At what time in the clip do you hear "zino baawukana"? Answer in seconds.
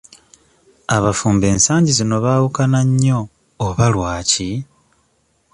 1.97-2.79